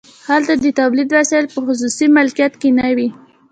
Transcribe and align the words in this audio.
هلته 0.27 0.53
د 0.63 0.65
تولید 0.79 1.09
وسایل 1.17 1.45
په 1.53 1.59
خصوصي 1.67 2.05
مالکیت 2.17 2.53
کې 2.61 2.69
نه 2.79 2.87
وي 2.95 3.09